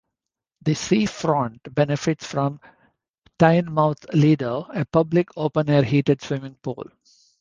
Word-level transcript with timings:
The 0.63 0.73
seafront 0.73 1.71
benefits 1.75 2.25
from 2.25 2.59
Teignmouth 3.37 4.11
Lido, 4.15 4.65
a 4.73 4.83
public 4.83 5.27
open-air 5.37 5.83
heated 5.83 6.23
swimming 6.23 6.55
pool. 6.63 6.89